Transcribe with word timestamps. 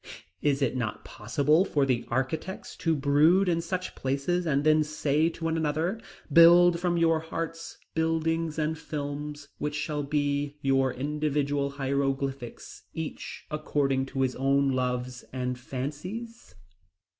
Is 0.41 0.63
it 0.63 0.75
not 0.75 1.05
possible 1.05 1.63
for 1.63 1.85
the 1.85 2.05
architects 2.07 2.75
to 2.77 2.95
brood 2.95 3.47
in 3.47 3.61
such 3.61 3.93
places 3.93 4.47
and 4.47 4.63
then 4.63 4.83
say 4.83 5.29
to 5.29 5.43
one 5.43 5.55
another: 5.57 6.01
"Build 6.33 6.79
from 6.79 6.97
your 6.97 7.19
hearts 7.19 7.77
buildings 7.93 8.57
and 8.57 8.75
films 8.79 9.49
which 9.59 9.75
shall 9.75 10.01
be 10.01 10.57
your 10.63 10.91
individual 10.91 11.69
Hieroglyphics, 11.69 12.81
each 12.95 13.45
according 13.51 14.07
to 14.07 14.21
his 14.23 14.35
own 14.37 14.71
loves 14.71 15.21
and 15.31 15.59
fancies?" 15.59 16.55